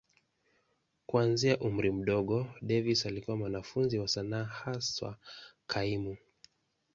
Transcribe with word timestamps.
Kuanzia 1.07 1.59
umri 1.59 1.91
mdogo, 1.91 2.47
Davis 2.61 3.05
alikuwa 3.05 3.37
mwanafunzi 3.37 3.99
wa 3.99 4.07
sanaa, 4.07 4.43
haswa 4.43 5.17
kaimu. 5.67 6.17